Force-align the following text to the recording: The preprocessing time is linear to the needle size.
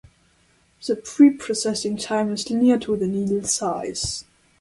The 0.83 0.95
preprocessing 0.95 2.01
time 2.03 2.31
is 2.33 2.49
linear 2.49 2.79
to 2.79 2.97
the 2.97 3.05
needle 3.05 3.43
size. 3.43 4.25